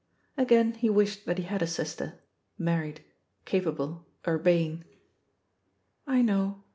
Again 0.35 0.73
he 0.73 0.89
wished 0.89 1.27
that 1.27 1.37
he 1.37 1.43
had 1.43 1.61
a 1.61 1.67
sister, 1.67 2.23
married, 2.57 3.01
capable, 3.45 4.07
urbane. 4.27 4.83
"I 6.07 6.23
know. 6.23 6.63